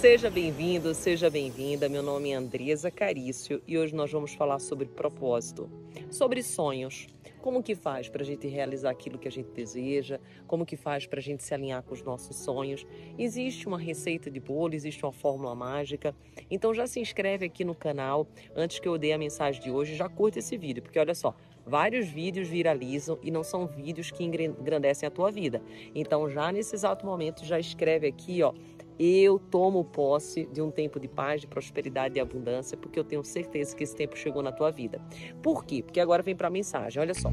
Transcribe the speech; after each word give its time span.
Seja 0.00 0.30
bem-vindo, 0.30 0.94
seja 0.94 1.28
bem-vinda. 1.28 1.88
Meu 1.88 2.04
nome 2.04 2.30
é 2.30 2.34
Andresa 2.36 2.88
Carício 2.88 3.60
e 3.66 3.76
hoje 3.76 3.96
nós 3.96 4.12
vamos 4.12 4.32
falar 4.32 4.60
sobre 4.60 4.86
propósito, 4.86 5.68
sobre 6.08 6.40
sonhos. 6.40 7.08
Como 7.42 7.60
que 7.64 7.74
faz 7.74 8.08
para 8.08 8.22
a 8.22 8.24
gente 8.24 8.46
realizar 8.46 8.90
aquilo 8.90 9.18
que 9.18 9.26
a 9.26 9.30
gente 9.30 9.50
deseja? 9.50 10.20
Como 10.46 10.64
que 10.64 10.76
faz 10.76 11.04
para 11.04 11.18
a 11.18 11.22
gente 11.22 11.42
se 11.42 11.52
alinhar 11.52 11.82
com 11.82 11.94
os 11.94 12.02
nossos 12.04 12.36
sonhos? 12.36 12.86
Existe 13.18 13.66
uma 13.66 13.78
receita 13.78 14.30
de 14.30 14.38
bolo, 14.38 14.72
existe 14.72 15.04
uma 15.04 15.12
fórmula 15.12 15.52
mágica. 15.56 16.14
Então 16.48 16.72
já 16.72 16.86
se 16.86 17.00
inscreve 17.00 17.46
aqui 17.46 17.64
no 17.64 17.74
canal. 17.74 18.28
Antes 18.54 18.78
que 18.78 18.86
eu 18.86 18.96
dê 18.98 19.12
a 19.12 19.18
mensagem 19.18 19.60
de 19.60 19.68
hoje, 19.68 19.96
já 19.96 20.08
curta 20.08 20.38
esse 20.38 20.56
vídeo, 20.56 20.80
porque 20.80 21.00
olha 21.00 21.14
só, 21.14 21.34
vários 21.66 22.06
vídeos 22.08 22.46
viralizam 22.46 23.18
e 23.20 23.32
não 23.32 23.42
são 23.42 23.66
vídeos 23.66 24.12
que 24.12 24.22
engrandecem 24.22 25.08
a 25.08 25.10
tua 25.10 25.32
vida. 25.32 25.60
Então 25.92 26.30
já 26.30 26.52
nesse 26.52 26.76
exato 26.76 27.04
momento 27.04 27.44
já 27.44 27.58
escreve 27.58 28.06
aqui, 28.06 28.44
ó, 28.44 28.54
eu 28.98 29.38
tomo 29.38 29.84
posse 29.84 30.46
de 30.46 30.60
um 30.60 30.70
tempo 30.70 30.98
de 30.98 31.06
paz, 31.06 31.40
de 31.40 31.46
prosperidade 31.46 32.18
e 32.18 32.20
abundância, 32.20 32.76
porque 32.76 32.98
eu 32.98 33.04
tenho 33.04 33.22
certeza 33.22 33.76
que 33.76 33.84
esse 33.84 33.94
tempo 33.94 34.16
chegou 34.16 34.42
na 34.42 34.50
tua 34.50 34.70
vida. 34.70 35.00
Por 35.42 35.64
quê? 35.64 35.82
Porque 35.82 36.00
agora 36.00 36.22
vem 36.22 36.34
para 36.34 36.48
a 36.48 36.50
mensagem, 36.50 37.00
olha 37.00 37.14
só. 37.14 37.30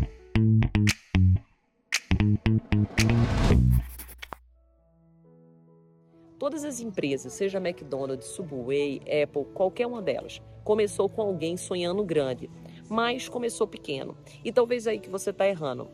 Todas 6.38 6.64
as 6.64 6.80
empresas, 6.80 7.34
seja 7.34 7.58
McDonald's, 7.58 8.28
Subway, 8.28 9.02
Apple, 9.24 9.46
qualquer 9.54 9.88
uma 9.88 10.02
delas, 10.02 10.42
começou 10.64 11.10
com 11.10 11.22
alguém 11.22 11.58
sonhando 11.58 12.04
grande, 12.04 12.50
mas 12.88 13.28
começou 13.28 13.66
pequeno. 13.66 14.16
E 14.44 14.52
talvez 14.52 14.86
aí 14.86 15.00
que 15.00 15.10
você 15.10 15.32
está 15.32 15.48
errando. 15.48 15.90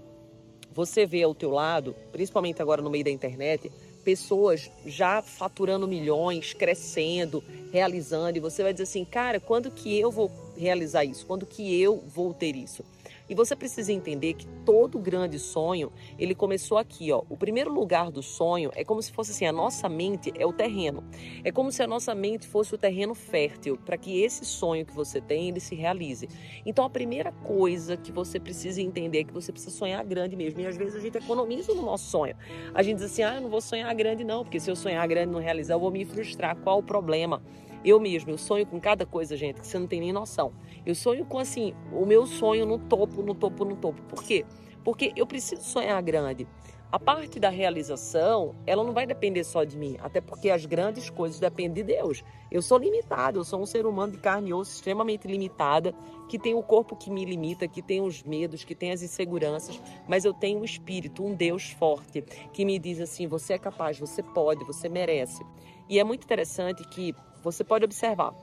Você 0.73 1.05
vê 1.05 1.21
ao 1.21 1.35
teu 1.35 1.51
lado, 1.51 1.95
principalmente 2.11 2.61
agora 2.61 2.81
no 2.81 2.89
meio 2.89 3.03
da 3.03 3.11
internet, 3.11 3.71
pessoas 4.01 4.69
já 4.85 5.21
faturando 5.21 5.87
milhões, 5.87 6.53
crescendo, 6.53 7.43
realizando, 7.71 8.37
e 8.37 8.41
você 8.41 8.63
vai 8.63 8.73
dizer 8.73 8.83
assim, 8.83 9.05
cara, 9.05 9.39
quando 9.39 9.71
que 9.71 9.97
eu 9.97 10.11
vou 10.11 10.31
realizar 10.57 11.05
isso? 11.05 11.25
Quando 11.25 11.45
que 11.45 11.81
eu 11.81 12.03
vou 12.13 12.33
ter 12.33 12.55
isso? 12.55 12.83
E 13.31 13.33
você 13.33 13.55
precisa 13.55 13.93
entender 13.93 14.33
que 14.33 14.45
todo 14.65 14.99
grande 14.99 15.39
sonho, 15.39 15.89
ele 16.19 16.35
começou 16.35 16.77
aqui, 16.77 17.13
ó. 17.13 17.23
O 17.29 17.37
primeiro 17.37 17.71
lugar 17.71 18.11
do 18.11 18.21
sonho 18.21 18.69
é 18.75 18.83
como 18.83 19.01
se 19.01 19.09
fosse 19.09 19.31
assim, 19.31 19.45
a 19.45 19.53
nossa 19.53 19.87
mente 19.87 20.33
é 20.37 20.45
o 20.45 20.51
terreno. 20.51 21.01
É 21.41 21.49
como 21.49 21.71
se 21.71 21.81
a 21.81 21.87
nossa 21.87 22.13
mente 22.13 22.45
fosse 22.45 22.75
o 22.75 22.77
terreno 22.77 23.15
fértil 23.15 23.77
para 23.85 23.95
que 23.97 24.21
esse 24.21 24.43
sonho 24.43 24.85
que 24.85 24.93
você 24.93 25.21
tem, 25.21 25.47
ele 25.47 25.61
se 25.61 25.75
realize. 25.75 26.27
Então 26.65 26.83
a 26.83 26.89
primeira 26.89 27.31
coisa 27.31 27.95
que 27.95 28.11
você 28.11 28.37
precisa 28.37 28.81
entender 28.81 29.19
é 29.19 29.23
que 29.23 29.33
você 29.33 29.49
precisa 29.49 29.73
sonhar 29.73 30.03
grande 30.03 30.35
mesmo. 30.35 30.59
E 30.59 30.67
às 30.67 30.75
vezes 30.75 30.97
a 30.97 30.99
gente 30.99 31.17
economiza 31.17 31.73
no 31.73 31.83
nosso 31.83 32.09
sonho. 32.09 32.35
A 32.73 32.83
gente 32.83 32.97
diz 32.97 33.05
assim: 33.05 33.23
"Ah, 33.23 33.35
eu 33.35 33.41
não 33.41 33.49
vou 33.49 33.61
sonhar 33.61 33.95
grande 33.95 34.25
não, 34.25 34.43
porque 34.43 34.59
se 34.59 34.69
eu 34.69 34.75
sonhar 34.75 35.07
grande 35.07 35.29
e 35.29 35.31
não 35.31 35.39
realizar, 35.39 35.75
eu 35.75 35.79
vou 35.79 35.89
me 35.89 36.03
frustrar". 36.03 36.57
Qual 36.57 36.79
o 36.79 36.83
problema? 36.83 37.41
Eu 37.83 37.99
mesmo, 37.99 38.31
eu 38.31 38.37
sonho 38.37 38.65
com 38.65 38.79
cada 38.79 39.05
coisa, 39.05 39.35
gente, 39.35 39.61
que 39.61 39.67
você 39.67 39.79
não 39.79 39.87
tem 39.87 39.99
nem 39.99 40.13
noção. 40.13 40.53
Eu 40.85 40.93
sonho 40.93 41.25
com, 41.25 41.39
assim, 41.39 41.73
o 41.91 42.05
meu 42.05 42.25
sonho 42.25 42.65
no 42.65 42.77
topo, 42.77 43.21
no 43.21 43.33
topo, 43.33 43.65
no 43.65 43.75
topo. 43.75 44.01
Por 44.03 44.23
quê? 44.23 44.45
Porque 44.83 45.11
eu 45.15 45.25
preciso 45.25 45.63
sonhar 45.63 46.01
grande. 46.01 46.47
A 46.91 46.99
parte 46.99 47.39
da 47.39 47.47
realização, 47.47 48.53
ela 48.67 48.83
não 48.83 48.91
vai 48.91 49.07
depender 49.07 49.45
só 49.45 49.63
de 49.63 49.77
mim, 49.77 49.95
até 50.01 50.19
porque 50.19 50.49
as 50.49 50.65
grandes 50.65 51.09
coisas 51.09 51.39
dependem 51.39 51.71
de 51.71 51.83
Deus. 51.83 52.21
Eu 52.51 52.61
sou 52.61 52.77
limitado, 52.77 53.39
eu 53.39 53.45
sou 53.45 53.61
um 53.61 53.65
ser 53.65 53.85
humano 53.85 54.11
de 54.11 54.17
carne 54.17 54.49
e 54.49 54.53
osso 54.53 54.73
extremamente 54.73 55.25
limitada, 55.25 55.95
que 56.27 56.37
tem 56.37 56.53
o 56.53 56.61
corpo 56.61 56.97
que 56.97 57.09
me 57.09 57.23
limita, 57.23 57.65
que 57.65 57.81
tem 57.81 58.01
os 58.01 58.23
medos, 58.23 58.65
que 58.65 58.75
tem 58.75 58.91
as 58.91 59.01
inseguranças, 59.01 59.79
mas 60.05 60.25
eu 60.25 60.33
tenho 60.33 60.59
um 60.59 60.65
espírito, 60.65 61.23
um 61.23 61.33
Deus 61.33 61.71
forte, 61.71 62.23
que 62.51 62.65
me 62.65 62.77
diz 62.77 62.99
assim: 62.99 63.25
você 63.25 63.53
é 63.53 63.57
capaz, 63.57 63.97
você 63.97 64.21
pode, 64.21 64.65
você 64.65 64.89
merece. 64.89 65.45
E 65.87 65.97
é 65.97 66.03
muito 66.03 66.25
interessante 66.25 66.83
que 66.89 67.15
você 67.41 67.63
pode 67.63 67.85
observar. 67.85 68.33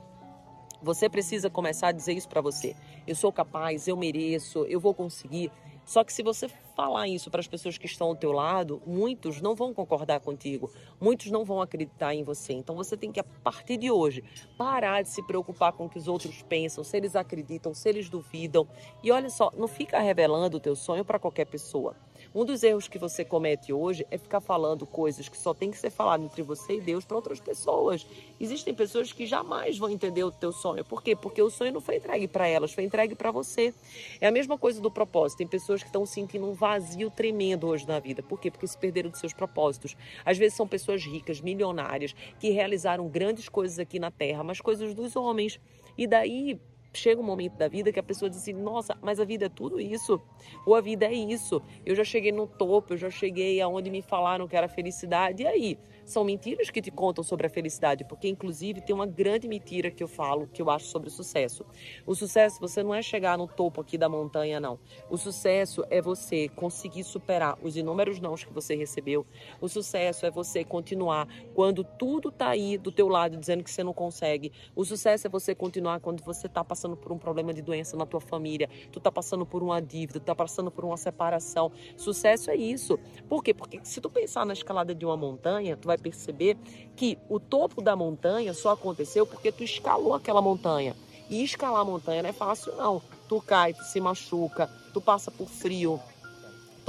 Você 0.81 1.09
precisa 1.09 1.49
começar 1.49 1.89
a 1.89 1.91
dizer 1.91 2.13
isso 2.13 2.29
para 2.29 2.41
você. 2.41 2.75
Eu 3.05 3.15
sou 3.15 3.31
capaz, 3.33 3.87
eu 3.87 3.97
mereço, 3.97 4.65
eu 4.65 4.79
vou 4.79 4.93
conseguir. 4.93 5.51
Só 5.89 6.03
que 6.03 6.13
se 6.13 6.21
você 6.21 6.47
falar 6.75 7.07
isso 7.07 7.31
para 7.31 7.39
as 7.39 7.47
pessoas 7.47 7.77
que 7.77 7.87
estão 7.87 8.07
ao 8.07 8.15
teu 8.15 8.31
lado, 8.31 8.81
muitos 8.85 9.41
não 9.41 9.55
vão 9.55 9.73
concordar 9.73 10.19
contigo, 10.19 10.71
muitos 11.01 11.31
não 11.31 11.43
vão 11.43 11.61
acreditar 11.61 12.13
em 12.13 12.23
você. 12.23 12.53
Então 12.53 12.75
você 12.75 12.95
tem 12.95 13.11
que 13.11 13.19
a 13.19 13.23
partir 13.23 13.75
de 13.75 13.89
hoje 13.89 14.23
parar 14.57 15.01
de 15.01 15.09
se 15.09 15.23
preocupar 15.23 15.73
com 15.73 15.87
o 15.87 15.89
que 15.89 15.97
os 15.97 16.07
outros 16.07 16.43
pensam, 16.43 16.83
se 16.83 16.95
eles 16.95 17.15
acreditam, 17.15 17.73
se 17.73 17.89
eles 17.89 18.07
duvidam. 18.07 18.67
E 19.03 19.11
olha 19.11 19.29
só, 19.31 19.51
não 19.57 19.67
fica 19.67 19.99
revelando 19.99 20.57
o 20.57 20.59
teu 20.59 20.75
sonho 20.75 21.03
para 21.03 21.17
qualquer 21.17 21.45
pessoa. 21.45 21.95
Um 22.33 22.45
dos 22.45 22.61
erros 22.61 22.87
que 22.87 22.99
você 22.99 23.25
comete 23.25 23.73
hoje 23.73 24.05
é 24.11 24.17
ficar 24.17 24.39
falando 24.39 24.85
coisas 24.85 25.27
que 25.27 25.37
só 25.37 25.51
tem 25.51 25.71
que 25.71 25.77
ser 25.77 25.89
falado 25.89 26.23
entre 26.23 26.43
você 26.43 26.77
e 26.77 26.81
Deus 26.81 27.03
para 27.03 27.15
outras 27.15 27.39
pessoas. 27.39 28.05
Existem 28.39 28.71
pessoas 28.71 29.11
que 29.11 29.25
jamais 29.25 29.79
vão 29.79 29.89
entender 29.89 30.23
o 30.23 30.31
teu 30.31 30.51
sonho. 30.51 30.85
Por 30.85 31.01
quê? 31.01 31.15
Porque 31.15 31.41
o 31.41 31.49
sonho 31.49 31.73
não 31.73 31.81
foi 31.81 31.95
entregue 31.95 32.27
para 32.27 32.47
elas, 32.47 32.71
foi 32.71 32.83
entregue 32.83 33.15
para 33.15 33.31
você. 33.31 33.73
É 34.21 34.27
a 34.27 34.31
mesma 34.31 34.59
coisa 34.59 34.79
do 34.79 34.91
propósito. 34.91 35.39
Tem 35.39 35.47
pessoas 35.47 35.81
que 35.81 35.89
estão 35.89 36.05
sentindo 36.05 36.47
um 36.47 36.53
vazio 36.53 37.09
tremendo 37.09 37.67
hoje 37.67 37.87
na 37.87 37.99
vida. 37.99 38.21
Por 38.21 38.39
quê? 38.39 38.51
Porque 38.51 38.67
se 38.67 38.77
perderam 38.77 39.09
dos 39.09 39.19
seus 39.19 39.33
propósitos. 39.33 39.97
Às 40.23 40.37
vezes 40.37 40.55
são 40.55 40.67
pessoas 40.67 41.03
ricas, 41.03 41.41
milionárias, 41.41 42.15
que 42.39 42.51
realizaram 42.51 43.07
grandes 43.07 43.49
coisas 43.49 43.79
aqui 43.79 43.97
na 43.97 44.11
terra, 44.11 44.43
mas 44.43 44.61
coisas 44.61 44.93
dos 44.93 45.15
homens. 45.15 45.59
E 45.97 46.05
daí 46.05 46.59
chega 46.93 47.21
um 47.21 47.23
momento 47.23 47.55
da 47.55 47.67
vida 47.67 47.91
que 47.91 47.99
a 47.99 48.03
pessoa 48.03 48.29
diz 48.29 48.39
assim: 48.39 48.53
nossa, 48.53 48.97
mas 49.01 49.19
a 49.19 49.25
vida 49.25 49.45
é 49.45 49.49
tudo 49.49 49.79
isso, 49.79 50.21
ou 50.65 50.75
a 50.75 50.81
vida 50.81 51.05
é 51.05 51.13
isso. 51.13 51.61
Eu 51.85 51.95
já 51.95 52.03
cheguei 52.03 52.31
no 52.31 52.47
topo, 52.47 52.93
eu 52.93 52.97
já 52.97 53.09
cheguei 53.09 53.61
aonde 53.61 53.89
me 53.89 54.01
falaram 54.01 54.47
que 54.47 54.55
era 54.55 54.67
felicidade, 54.67 55.43
e 55.43 55.47
aí? 55.47 55.79
São 56.09 56.23
mentiras 56.23 56.71
que 56.71 56.81
te 56.81 56.89
contam 56.89 57.23
sobre 57.23 57.45
a 57.45 57.49
felicidade, 57.51 58.03
porque 58.03 58.27
inclusive 58.27 58.81
tem 58.81 58.95
uma 58.95 59.05
grande 59.05 59.47
mentira 59.47 59.91
que 59.91 60.01
eu 60.01 60.07
falo, 60.07 60.47
que 60.47 60.59
eu 60.59 60.67
acho 60.67 60.87
sobre 60.87 61.07
o 61.07 61.11
sucesso. 61.11 61.63
O 62.03 62.15
sucesso, 62.15 62.59
você 62.59 62.81
não 62.81 62.95
é 62.95 62.99
chegar 63.03 63.37
no 63.37 63.47
topo 63.47 63.79
aqui 63.79 63.95
da 63.95 64.09
montanha, 64.09 64.59
não. 64.59 64.79
O 65.07 65.17
sucesso 65.17 65.85
é 65.87 66.01
você 66.01 66.49
conseguir 66.49 67.03
superar 67.03 67.59
os 67.61 67.77
inúmeros 67.77 68.19
nãos 68.19 68.43
que 68.43 68.51
você 68.51 68.75
recebeu. 68.75 69.23
O 69.61 69.69
sucesso 69.69 70.25
é 70.25 70.31
você 70.31 70.63
continuar 70.63 71.27
quando 71.53 71.83
tudo 71.83 72.31
tá 72.31 72.49
aí 72.49 72.75
do 72.75 72.91
teu 72.91 73.07
lado 73.07 73.37
dizendo 73.37 73.63
que 73.63 73.69
você 73.69 73.83
não 73.83 73.93
consegue. 73.93 74.51
O 74.75 74.83
sucesso 74.83 75.27
é 75.27 75.29
você 75.29 75.53
continuar 75.53 75.99
quando 75.99 76.23
você 76.23 76.49
tá 76.49 76.63
passando 76.63 76.97
por 76.97 77.11
um 77.11 77.19
problema 77.19 77.53
de 77.53 77.61
doença 77.61 77.95
na 77.95 78.07
tua 78.07 78.19
família, 78.19 78.67
tu 78.91 78.99
tá 78.99 79.11
passando 79.11 79.45
por 79.45 79.61
uma 79.61 79.79
dívida, 79.79 80.19
tu 80.19 80.25
tá 80.25 80.33
passando 80.33 80.71
por 80.71 80.83
uma 80.83 80.97
separação. 80.97 81.71
Sucesso 81.95 82.49
é 82.49 82.55
isso. 82.55 82.97
Por 83.29 83.43
quê? 83.43 83.53
Porque 83.53 83.79
se 83.83 84.01
tu 84.01 84.09
pensar 84.09 84.43
na 84.43 84.53
escalada 84.53 84.95
de 84.95 85.05
uma 85.05 85.15
montanha, 85.15 85.77
tu 85.77 85.85
vai 85.85 85.98
perceber 85.99 86.57
que 86.95 87.17
o 87.29 87.39
topo 87.39 87.81
da 87.81 87.95
montanha 87.95 88.53
só 88.53 88.71
aconteceu 88.71 89.25
porque 89.25 89.51
tu 89.51 89.63
escalou 89.63 90.13
aquela 90.13 90.41
montanha. 90.41 90.95
E 91.29 91.43
escalar 91.43 91.81
a 91.81 91.85
montanha 91.85 92.23
não 92.23 92.29
é 92.29 92.33
fácil, 92.33 92.75
não. 92.75 93.01
Tu 93.27 93.39
cai, 93.41 93.73
tu 93.73 93.83
se 93.83 94.01
machuca, 94.01 94.67
tu 94.93 94.99
passa 94.99 95.29
por 95.29 95.47
frio, 95.47 95.99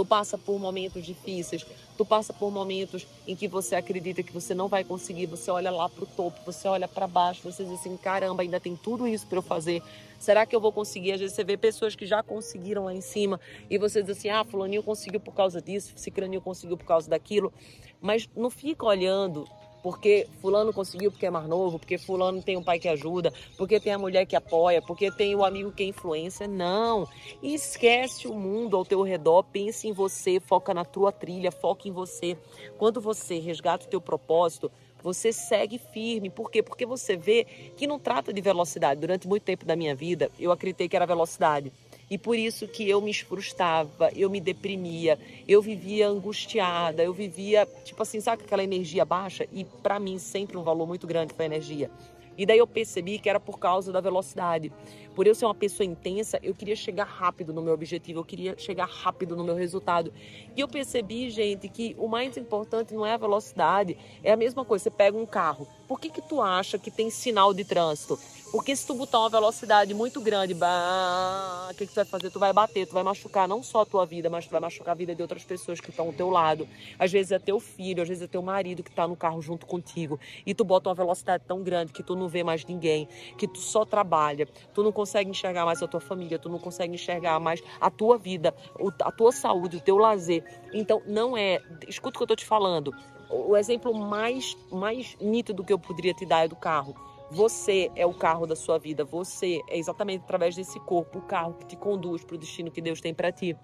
tu 0.00 0.04
passa 0.06 0.38
por 0.38 0.58
momentos 0.58 1.04
difíceis, 1.04 1.66
tu 1.98 2.06
passa 2.06 2.32
por 2.32 2.50
momentos 2.50 3.06
em 3.28 3.36
que 3.36 3.46
você 3.46 3.74
acredita 3.74 4.22
que 4.22 4.32
você 4.32 4.54
não 4.54 4.66
vai 4.66 4.82
conseguir, 4.82 5.26
você 5.26 5.50
olha 5.50 5.70
lá 5.70 5.90
para 5.90 6.04
o 6.04 6.06
topo, 6.06 6.40
você 6.46 6.66
olha 6.66 6.88
para 6.88 7.06
baixo, 7.06 7.42
você 7.42 7.62
diz 7.62 7.74
assim, 7.74 7.98
caramba, 7.98 8.40
ainda 8.40 8.58
tem 8.58 8.74
tudo 8.74 9.06
isso 9.06 9.26
para 9.26 9.36
eu 9.36 9.42
fazer. 9.42 9.82
Será 10.18 10.46
que 10.46 10.56
eu 10.56 10.60
vou 10.60 10.72
conseguir? 10.72 11.12
Às 11.12 11.20
vezes 11.20 11.36
você 11.36 11.44
vê 11.44 11.54
pessoas 11.54 11.94
que 11.94 12.06
já 12.06 12.22
conseguiram 12.22 12.86
lá 12.86 12.94
em 12.94 13.02
cima 13.02 13.38
e 13.68 13.76
você 13.76 14.00
diz 14.02 14.16
assim, 14.16 14.30
ah, 14.30 14.42
fulaninho 14.42 14.82
conseguiu 14.82 15.20
por 15.20 15.34
causa 15.34 15.60
disso, 15.60 15.92
cicraninho 15.96 16.40
conseguiu 16.40 16.78
por 16.78 16.86
causa 16.86 17.10
daquilo. 17.10 17.52
Mas 18.00 18.26
não 18.34 18.48
fica 18.48 18.86
olhando 18.86 19.46
porque 19.82 20.26
fulano 20.40 20.72
conseguiu 20.72 21.10
porque 21.10 21.26
é 21.26 21.30
mais 21.30 21.46
novo, 21.48 21.78
porque 21.78 21.98
fulano 21.98 22.42
tem 22.42 22.56
um 22.56 22.62
pai 22.62 22.78
que 22.78 22.88
ajuda, 22.88 23.32
porque 23.56 23.80
tem 23.80 23.92
a 23.92 23.98
mulher 23.98 24.26
que 24.26 24.36
apoia, 24.36 24.82
porque 24.82 25.10
tem 25.10 25.34
o 25.34 25.44
amigo 25.44 25.72
que 25.72 25.82
é 25.82 25.86
influência. 25.86 26.46
Não. 26.46 27.08
Esquece 27.42 28.28
o 28.28 28.34
mundo 28.34 28.76
ao 28.76 28.84
teu 28.84 29.02
redor, 29.02 29.44
pense 29.44 29.88
em 29.88 29.92
você, 29.92 30.40
foca 30.40 30.74
na 30.74 30.84
tua 30.84 31.12
trilha, 31.12 31.50
foca 31.50 31.88
em 31.88 31.92
você. 31.92 32.36
Quando 32.78 33.00
você 33.00 33.38
resgata 33.38 33.86
o 33.86 33.88
teu 33.88 34.00
propósito, 34.00 34.70
você 35.02 35.32
segue 35.32 35.78
firme. 35.78 36.30
Por 36.30 36.50
quê? 36.50 36.62
Porque 36.62 36.84
você 36.84 37.16
vê 37.16 37.44
que 37.76 37.86
não 37.86 37.98
trata 37.98 38.32
de 38.32 38.40
velocidade. 38.40 39.00
Durante 39.00 39.26
muito 39.26 39.42
tempo 39.42 39.64
da 39.64 39.76
minha 39.76 39.94
vida, 39.94 40.30
eu 40.38 40.52
acreditei 40.52 40.88
que 40.88 40.96
era 40.96 41.06
velocidade. 41.06 41.72
E 42.10 42.18
por 42.18 42.36
isso 42.36 42.66
que 42.66 42.88
eu 42.88 43.00
me 43.00 43.14
frustrava, 43.14 44.10
eu 44.16 44.28
me 44.28 44.40
deprimia, 44.40 45.16
eu 45.46 45.62
vivia 45.62 46.08
angustiada, 46.08 47.04
eu 47.04 47.12
vivia, 47.12 47.68
tipo 47.84 48.02
assim, 48.02 48.20
sabe 48.20 48.42
aquela 48.42 48.64
energia 48.64 49.04
baixa? 49.04 49.46
E 49.52 49.64
para 49.64 50.00
mim 50.00 50.18
sempre 50.18 50.56
um 50.56 50.64
valor 50.64 50.88
muito 50.88 51.06
grande 51.06 51.32
foi 51.32 51.44
a 51.44 51.46
energia. 51.46 51.88
E 52.36 52.46
daí 52.46 52.58
eu 52.58 52.66
percebi 52.66 53.18
que 53.18 53.28
era 53.28 53.38
por 53.38 53.58
causa 53.58 53.92
da 53.92 54.00
velocidade. 54.00 54.72
Por 55.14 55.26
eu 55.26 55.34
ser 55.34 55.44
uma 55.44 55.54
pessoa 55.54 55.86
intensa, 55.86 56.40
eu 56.42 56.54
queria 56.54 56.74
chegar 56.74 57.04
rápido 57.04 57.52
no 57.52 57.60
meu 57.60 57.74
objetivo, 57.74 58.20
eu 58.20 58.24
queria 58.24 58.58
chegar 58.58 58.88
rápido 58.88 59.36
no 59.36 59.44
meu 59.44 59.54
resultado. 59.54 60.12
E 60.56 60.60
eu 60.60 60.66
percebi, 60.66 61.28
gente, 61.30 61.68
que 61.68 61.94
o 61.98 62.08
mais 62.08 62.36
importante 62.36 62.94
não 62.94 63.04
é 63.04 63.12
a 63.12 63.18
velocidade, 63.18 63.96
é 64.22 64.32
a 64.32 64.36
mesma 64.36 64.64
coisa. 64.64 64.84
Você 64.84 64.90
pega 64.90 65.16
um 65.16 65.26
carro, 65.26 65.68
por 65.86 66.00
que 66.00 66.08
que 66.08 66.22
tu 66.22 66.40
acha 66.40 66.78
que 66.78 66.90
tem 66.90 67.10
sinal 67.10 67.52
de 67.52 67.64
trânsito? 67.64 68.18
Porque 68.50 68.74
se 68.74 68.84
tu 68.84 68.94
botar 68.94 69.20
uma 69.20 69.28
velocidade 69.28 69.94
muito 69.94 70.20
grande, 70.20 70.54
bah, 70.54 71.68
o 71.70 71.74
que, 71.74 71.86
que 71.86 71.92
tu 71.92 71.94
vai 71.94 72.04
fazer? 72.04 72.30
Tu 72.30 72.38
vai 72.40 72.52
bater, 72.52 72.84
tu 72.84 72.92
vai 72.92 73.04
machucar 73.04 73.46
não 73.46 73.62
só 73.62 73.82
a 73.82 73.86
tua 73.86 74.04
vida, 74.04 74.28
mas 74.28 74.44
tu 74.44 74.50
vai 74.50 74.60
machucar 74.60 74.90
a 74.90 74.94
vida 74.96 75.14
de 75.14 75.22
outras 75.22 75.44
pessoas 75.44 75.80
que 75.80 75.90
estão 75.90 76.06
ao 76.06 76.12
teu 76.12 76.28
lado. 76.28 76.66
Às 76.98 77.12
vezes 77.12 77.30
é 77.30 77.38
teu 77.38 77.60
filho, 77.60 78.02
às 78.02 78.08
vezes 78.08 78.24
é 78.24 78.26
teu 78.26 78.42
marido 78.42 78.82
que 78.82 78.90
está 78.90 79.06
no 79.06 79.14
carro 79.14 79.40
junto 79.40 79.66
contigo. 79.66 80.18
E 80.44 80.52
tu 80.52 80.64
bota 80.64 80.88
uma 80.88 80.96
velocidade 80.96 81.44
tão 81.46 81.62
grande 81.62 81.92
que 81.92 82.02
tu 82.02 82.16
não 82.16 82.26
vê 82.26 82.42
mais 82.42 82.64
ninguém, 82.64 83.06
que 83.38 83.46
tu 83.46 83.58
só 83.58 83.84
trabalha, 83.84 84.48
tu 84.74 84.82
não 84.82 84.90
consegue 84.90 85.30
enxergar 85.30 85.64
mais 85.64 85.80
a 85.80 85.86
tua 85.86 86.00
família, 86.00 86.36
tu 86.36 86.48
não 86.48 86.58
consegue 86.58 86.92
enxergar 86.92 87.38
mais 87.38 87.62
a 87.80 87.88
tua 87.88 88.18
vida, 88.18 88.52
a 89.00 89.12
tua 89.12 89.30
saúde, 89.30 89.76
o 89.76 89.80
teu 89.80 89.96
lazer. 89.96 90.42
Então, 90.72 91.00
não 91.06 91.36
é. 91.36 91.60
Escuta 91.86 92.16
o 92.16 92.18
que 92.18 92.22
eu 92.22 92.24
estou 92.24 92.36
te 92.36 92.46
falando. 92.46 92.92
O 93.30 93.56
exemplo 93.56 93.94
mais, 93.94 94.56
mais 94.72 95.16
nítido 95.20 95.62
que 95.62 95.72
eu 95.72 95.78
poderia 95.78 96.12
te 96.12 96.26
dar 96.26 96.44
é 96.44 96.48
do 96.48 96.56
carro 96.56 96.96
você 97.30 97.90
é 97.94 98.04
o 98.04 98.12
carro 98.12 98.46
da 98.46 98.56
sua 98.56 98.78
vida. 98.78 99.04
Você 99.04 99.60
é 99.68 99.78
exatamente 99.78 100.22
através 100.24 100.56
desse 100.56 100.80
corpo 100.80 101.18
o 101.18 101.22
carro 101.22 101.54
que 101.54 101.66
te 101.66 101.76
conduz 101.76 102.24
para 102.24 102.34
o 102.34 102.38
destino 102.38 102.70
que 102.70 102.80
Deus 102.80 103.00
tem 103.00 103.14
para 103.14 103.30
ti. 103.30 103.56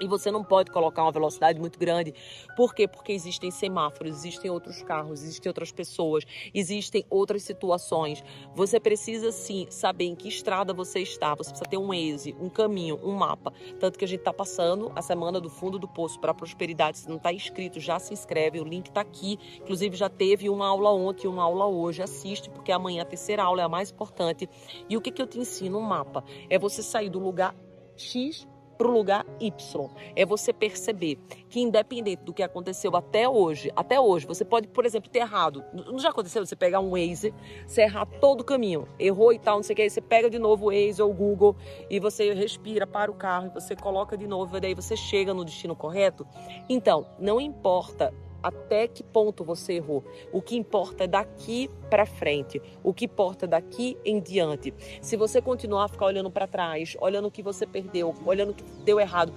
E 0.00 0.08
você 0.08 0.30
não 0.30 0.42
pode 0.42 0.70
colocar 0.70 1.02
uma 1.02 1.12
velocidade 1.12 1.58
muito 1.60 1.78
grande. 1.78 2.14
Por 2.56 2.74
quê? 2.74 2.88
Porque 2.88 3.12
existem 3.12 3.50
semáforos, 3.50 4.18
existem 4.18 4.50
outros 4.50 4.82
carros, 4.82 5.22
existem 5.22 5.48
outras 5.48 5.70
pessoas, 5.70 6.24
existem 6.52 7.04
outras 7.08 7.42
situações. 7.42 8.22
Você 8.54 8.80
precisa 8.80 9.30
sim 9.30 9.66
saber 9.70 10.06
em 10.06 10.14
que 10.14 10.28
estrada 10.28 10.72
você 10.72 11.00
está. 11.00 11.34
Você 11.34 11.50
precisa 11.50 11.70
ter 11.70 11.78
um 11.78 11.88
Waze, 11.88 12.34
um 12.40 12.48
caminho, 12.48 12.98
um 13.02 13.12
mapa. 13.12 13.52
Tanto 13.78 13.98
que 13.98 14.04
a 14.04 14.08
gente 14.08 14.20
está 14.20 14.32
passando 14.32 14.90
a 14.96 15.02
semana 15.02 15.40
do 15.40 15.48
fundo 15.48 15.78
do 15.78 15.86
poço 15.86 16.18
para 16.18 16.32
a 16.32 16.34
prosperidade. 16.34 16.98
Se 16.98 17.08
não 17.08 17.16
está 17.16 17.32
inscrito, 17.32 17.78
já 17.78 17.98
se 17.98 18.12
inscreve. 18.12 18.60
O 18.60 18.64
link 18.64 18.88
está 18.88 19.00
aqui. 19.00 19.38
Inclusive 19.60 19.96
já 19.96 20.08
teve 20.08 20.50
uma 20.50 20.66
aula 20.66 20.92
ontem, 20.92 21.28
uma 21.28 21.44
aula 21.44 21.66
hoje. 21.66 22.02
Assiste, 22.02 22.50
porque 22.50 22.72
amanhã 22.72 23.02
a 23.02 23.06
terceira 23.06 23.44
aula 23.44 23.60
é 23.60 23.64
a 23.64 23.68
mais 23.68 23.90
importante. 23.90 24.48
E 24.88 24.96
o 24.96 25.00
que, 25.00 25.12
que 25.12 25.22
eu 25.22 25.26
te 25.26 25.38
ensino? 25.38 25.78
Um 25.78 25.82
mapa. 25.82 26.24
É 26.50 26.58
você 26.58 26.82
sair 26.82 27.08
do 27.08 27.18
lugar 27.18 27.54
X 27.96 28.46
para 28.74 28.86
o 28.86 28.90
lugar 28.90 29.24
Y. 29.40 29.90
É 30.14 30.26
você 30.26 30.52
perceber 30.52 31.18
que 31.48 31.60
independente 31.60 32.22
do 32.22 32.32
que 32.32 32.42
aconteceu 32.42 32.94
até 32.96 33.28
hoje, 33.28 33.70
até 33.74 34.00
hoje, 34.00 34.26
você 34.26 34.44
pode, 34.44 34.68
por 34.68 34.84
exemplo, 34.84 35.10
ter 35.10 35.20
errado. 35.20 35.64
Não 35.72 35.98
já 35.98 36.10
aconteceu 36.10 36.44
você 36.44 36.56
pegar 36.56 36.80
um 36.80 36.90
Waze, 36.90 37.32
você 37.66 37.82
errar 37.82 38.06
todo 38.06 38.40
o 38.40 38.44
caminho, 38.44 38.88
errou 38.98 39.32
e 39.32 39.38
tal, 39.38 39.56
não 39.56 39.62
sei 39.62 39.74
o 39.74 39.76
que, 39.76 39.82
aí 39.82 39.90
você 39.90 40.00
pega 40.00 40.28
de 40.28 40.38
novo 40.38 40.66
o 40.66 40.70
Waze 40.70 41.00
ou 41.00 41.10
o 41.10 41.14
Google 41.14 41.56
e 41.88 42.00
você 42.00 42.32
respira, 42.34 42.86
para 42.86 43.10
o 43.10 43.14
carro, 43.14 43.46
e 43.46 43.50
você 43.50 43.74
coloca 43.76 44.16
de 44.16 44.26
novo, 44.26 44.56
e 44.56 44.60
daí 44.60 44.74
você 44.74 44.96
chega 44.96 45.32
no 45.32 45.44
destino 45.44 45.74
correto. 45.74 46.26
Então, 46.68 47.06
não 47.18 47.40
importa 47.40 48.12
até 48.44 48.86
que 48.86 49.02
ponto 49.02 49.42
você 49.42 49.74
errou. 49.74 50.04
O 50.30 50.42
que 50.42 50.54
importa 50.54 51.04
é 51.04 51.06
daqui 51.06 51.70
para 51.88 52.04
frente. 52.04 52.60
O 52.82 52.92
que 52.92 53.06
importa 53.06 53.46
é 53.46 53.48
daqui 53.48 53.96
em 54.04 54.20
diante. 54.20 54.74
Se 55.00 55.16
você 55.16 55.40
continuar 55.40 55.84
a 55.84 55.88
ficar 55.88 56.04
olhando 56.04 56.30
para 56.30 56.46
trás, 56.46 56.94
olhando 57.00 57.28
o 57.28 57.30
que 57.30 57.42
você 57.42 57.66
perdeu, 57.66 58.14
olhando 58.26 58.50
o 58.50 58.54
que 58.54 58.62
deu 58.84 59.00
errado, 59.00 59.32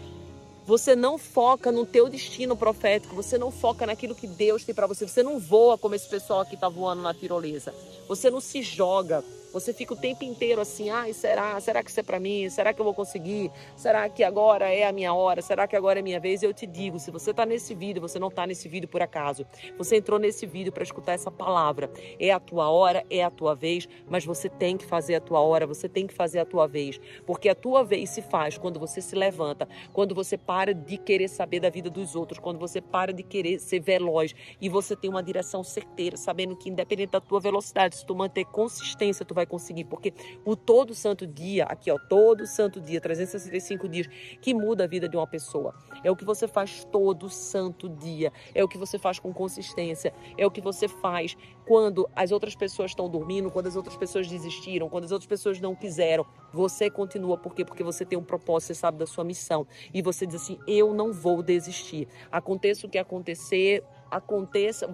você 0.65 0.93
não 0.93 1.17
foca 1.17 1.71
no 1.71 1.85
teu 1.85 2.09
destino 2.09 2.57
profético, 2.57 3.15
você 3.15 3.37
não 3.37 3.49
foca 3.49 3.85
naquilo 3.85 4.13
que 4.13 4.27
Deus 4.27 4.65
tem 4.65 4.75
para 4.75 4.85
você. 4.85 5.07
Você 5.07 5.23
não 5.23 5.39
voa 5.39 5.77
como 5.77 5.95
esse 5.95 6.09
pessoal 6.09 6.45
que 6.45 6.55
está 6.55 6.67
voando 6.67 7.01
na 7.01 7.13
tirolesa. 7.13 7.73
Você 8.09 8.29
não 8.29 8.41
se 8.41 8.61
joga 8.61 9.23
você 9.59 9.73
fica 9.73 9.93
o 9.93 9.97
tempo 9.97 10.23
inteiro 10.23 10.61
assim, 10.61 10.89
ai, 10.89 11.13
será? 11.13 11.59
Será 11.59 11.83
que 11.83 11.89
isso 11.89 11.99
é 11.99 12.03
para 12.03 12.19
mim? 12.19 12.47
Será 12.49 12.73
que 12.73 12.79
eu 12.79 12.85
vou 12.85 12.93
conseguir? 12.93 13.51
Será 13.75 14.07
que 14.07 14.23
agora 14.23 14.71
é 14.71 14.85
a 14.85 14.91
minha 14.91 15.13
hora? 15.13 15.41
Será 15.41 15.67
que 15.67 15.75
agora 15.75 15.99
é 15.99 16.01
a 16.01 16.03
minha 16.03 16.19
vez? 16.19 16.43
Eu 16.43 16.53
te 16.53 16.67
digo, 16.67 16.99
se 16.99 17.09
você 17.09 17.31
está 17.31 17.45
nesse 17.45 17.73
vídeo, 17.73 17.99
você 17.99 18.19
não 18.19 18.27
está 18.27 18.45
nesse 18.45 18.69
vídeo 18.69 18.87
por 18.87 19.01
acaso. 19.01 19.47
Você 19.77 19.97
entrou 19.97 20.19
nesse 20.19 20.45
vídeo 20.45 20.71
para 20.71 20.83
escutar 20.83 21.13
essa 21.13 21.31
palavra. 21.31 21.89
É 22.19 22.31
a 22.31 22.39
tua 22.39 22.69
hora, 22.69 23.03
é 23.09 23.23
a 23.23 23.31
tua 23.31 23.55
vez, 23.55 23.89
mas 24.07 24.23
você 24.23 24.47
tem 24.47 24.77
que 24.77 24.85
fazer 24.85 25.15
a 25.15 25.21
tua 25.21 25.39
hora, 25.39 25.65
você 25.65 25.89
tem 25.89 26.05
que 26.05 26.13
fazer 26.13 26.39
a 26.39 26.45
tua 26.45 26.67
vez, 26.67 26.99
porque 27.25 27.49
a 27.49 27.55
tua 27.55 27.83
vez 27.83 28.11
se 28.11 28.21
faz 28.21 28.57
quando 28.57 28.79
você 28.79 29.01
se 29.01 29.15
levanta, 29.15 29.67
quando 29.91 30.13
você 30.13 30.37
para 30.37 30.73
de 30.73 30.97
querer 30.97 31.27
saber 31.27 31.59
da 31.59 31.69
vida 31.69 31.89
dos 31.89 32.15
outros, 32.15 32.39
quando 32.39 32.59
você 32.59 32.79
para 32.79 33.11
de 33.11 33.23
querer 33.23 33.59
ser 33.59 33.79
veloz 33.79 34.35
e 34.61 34.69
você 34.69 34.95
tem 34.95 35.09
uma 35.09 35.23
direção 35.23 35.63
certeira, 35.63 36.15
sabendo 36.15 36.55
que 36.55 36.69
independente 36.69 37.11
da 37.11 37.21
tua 37.21 37.39
velocidade, 37.39 37.95
se 37.95 38.05
tu 38.05 38.15
manter 38.15 38.45
consistência, 38.45 39.25
tu 39.25 39.33
vai 39.33 39.46
conseguir, 39.47 39.85
porque 39.85 40.13
o 40.45 40.55
todo 40.55 40.93
santo 40.93 41.25
dia, 41.25 41.65
aqui 41.65 41.89
ó, 41.91 41.97
todo 41.97 42.45
santo 42.45 42.79
dia, 42.79 43.01
365 43.01 43.87
dias, 43.87 44.07
que 44.41 44.53
muda 44.53 44.83
a 44.83 44.87
vida 44.87 45.07
de 45.07 45.17
uma 45.17 45.27
pessoa. 45.27 45.73
É 46.03 46.11
o 46.11 46.15
que 46.15 46.25
você 46.25 46.47
faz 46.47 46.83
todo 46.85 47.29
santo 47.29 47.89
dia, 47.89 48.31
é 48.53 48.63
o 48.63 48.67
que 48.67 48.77
você 48.77 48.99
faz 48.99 49.19
com 49.19 49.33
consistência, 49.33 50.13
é 50.37 50.45
o 50.45 50.51
que 50.51 50.61
você 50.61 50.87
faz 50.87 51.35
quando 51.65 52.09
as 52.15 52.31
outras 52.31 52.55
pessoas 52.55 52.91
estão 52.91 53.09
dormindo, 53.09 53.51
quando 53.51 53.67
as 53.67 53.75
outras 53.75 53.97
pessoas 53.97 54.27
desistiram, 54.27 54.89
quando 54.89 55.03
as 55.03 55.11
outras 55.11 55.27
pessoas 55.27 55.59
não 55.59 55.75
quiseram. 55.75 56.25
Você 56.53 56.89
continua, 56.89 57.37
por 57.37 57.53
quê? 57.53 57.65
Porque 57.65 57.83
você 57.83 58.05
tem 58.05 58.17
um 58.17 58.23
propósito, 58.23 58.67
você 58.67 58.75
sabe 58.75 58.97
da 58.97 59.05
sua 59.05 59.23
missão. 59.23 59.67
E 59.93 60.01
você 60.01 60.25
diz 60.25 60.41
assim: 60.41 60.57
eu 60.65 60.93
não 60.93 61.11
vou 61.11 61.43
desistir. 61.43 62.07
Aconteça 62.31 62.87
o 62.87 62.89
que 62.89 62.97
acontecer, 62.97 63.83
aconteça, 64.09 64.87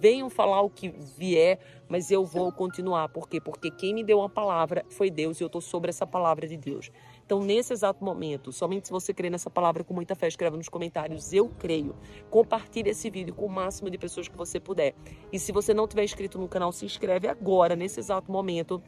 venham 0.00 0.30
falar 0.30 0.62
o 0.62 0.70
que 0.70 0.88
vier, 0.88 1.58
mas 1.88 2.10
eu 2.10 2.24
vou 2.24 2.50
continuar. 2.50 3.08
Por 3.10 3.28
quê? 3.28 3.40
Porque 3.40 3.70
quem 3.70 3.92
me 3.92 4.02
deu 4.02 4.18
uma 4.18 4.28
palavra 4.28 4.84
foi 4.88 5.10
Deus 5.10 5.38
e 5.38 5.44
eu 5.44 5.46
estou 5.46 5.60
sobre 5.60 5.90
essa 5.90 6.06
palavra 6.06 6.48
de 6.48 6.56
Deus. 6.56 6.90
Então, 7.24 7.40
nesse 7.40 7.72
exato 7.72 8.04
momento, 8.04 8.50
somente 8.50 8.88
se 8.88 8.92
você 8.92 9.12
crê 9.12 9.30
nessa 9.30 9.50
palavra 9.50 9.84
com 9.84 9.94
muita 9.94 10.14
fé, 10.14 10.26
escreva 10.26 10.56
nos 10.56 10.68
comentários, 10.68 11.32
eu 11.32 11.48
creio. 11.48 11.94
Compartilhe 12.28 12.90
esse 12.90 13.10
vídeo 13.10 13.34
com 13.34 13.46
o 13.46 13.50
máximo 13.50 13.90
de 13.90 13.98
pessoas 13.98 14.26
que 14.26 14.36
você 14.36 14.58
puder. 14.58 14.94
E 15.32 15.38
se 15.38 15.52
você 15.52 15.74
não 15.74 15.86
tiver 15.86 16.04
inscrito 16.04 16.38
no 16.38 16.48
canal, 16.48 16.72
se 16.72 16.84
inscreve 16.84 17.28
agora, 17.28 17.76
nesse 17.76 18.00
exato 18.00 18.32
momento 18.32 18.82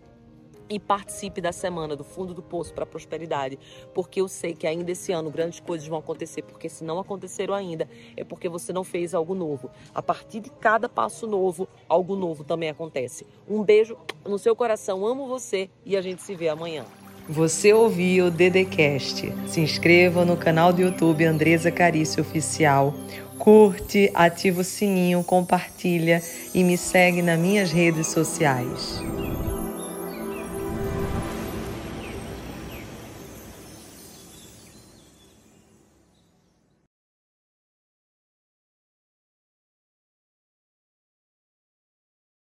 e 0.73 0.81
participe 0.81 1.41
da 1.41 1.53
semana 1.53 1.95
do 1.95 2.03
Fundo 2.03 2.33
do 2.33 2.43
Poço 2.43 2.73
para 2.73 2.85
a 2.85 2.87
Prosperidade, 2.87 3.59
porque 3.93 4.23
eu 4.23 4.29
sei 4.29 4.55
que 4.55 4.67
ainda 4.67 4.91
esse 4.91 5.13
ano 5.13 5.31
grandes 5.31 5.61
coisas 5.61 5.87
vão 5.87 5.99
acontecer, 5.99 6.43
porque 6.43 6.69
se 6.69 6.83
não 6.83 6.99
aconteceram 6.99 7.53
ainda, 7.53 7.87
é 8.17 8.25
porque 8.25 8.49
você 8.49 8.73
não 8.73 8.83
fez 8.83 9.15
algo 9.15 9.35
novo. 9.35 9.71
A 9.95 10.03
partir 10.03 10.41
de 10.41 10.49
cada 10.49 10.89
passo 10.89 11.27
novo, 11.27 11.69
algo 11.87 12.17
novo 12.17 12.43
também 12.43 12.71
acontece. 12.71 13.27
Um 13.47 13.63
beijo 13.63 13.99
no 14.25 14.39
seu 14.39 14.57
coração, 14.57 15.07
amo 15.07 15.29
você 15.29 15.69
e 15.85 15.95
a 15.95 16.01
gente 16.01 16.23
se 16.23 16.35
vê 16.35 16.49
amanhã. 16.49 16.87
Você 17.29 17.73
ouviu 17.73 18.27
o 18.27 18.31
Dedecast. 18.31 19.33
Se 19.47 19.61
inscreva 19.61 20.25
no 20.25 20.37
canal 20.37 20.73
do 20.73 20.83
YouTube 20.83 21.25
Andresa 21.25 21.71
Carício 21.71 22.21
Oficial. 22.21 22.93
Curte, 23.39 24.11
ativa 24.15 24.61
o 24.61 24.65
sininho, 24.65 25.23
compartilha 25.23 26.23
e 26.55 26.65
me 26.65 26.77
segue 26.77 27.23
nas 27.23 27.39
minhas 27.39 27.71
redes 27.71 28.09
sociais. 28.09 29.00